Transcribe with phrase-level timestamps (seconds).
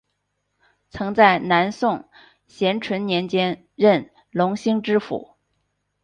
[0.89, 2.05] 曾在南宋
[2.47, 5.35] 咸淳年间任隆兴知府。